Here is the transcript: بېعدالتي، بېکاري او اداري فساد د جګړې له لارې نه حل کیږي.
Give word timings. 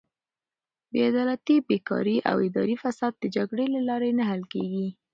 بېعدالتي، 0.91 1.55
بېکاري 1.67 2.17
او 2.29 2.35
اداري 2.47 2.75
فساد 2.83 3.13
د 3.19 3.23
جګړې 3.35 3.65
له 3.75 3.81
لارې 3.89 4.09
نه 4.17 4.23
حل 4.29 4.41
کیږي. 4.53 4.87